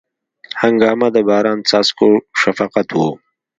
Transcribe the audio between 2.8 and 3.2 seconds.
و